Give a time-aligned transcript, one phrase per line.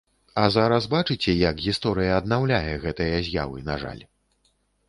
[0.43, 4.03] А зараз бачыце як гісторыя аднаўляе гэтыя з'явы, на жаль.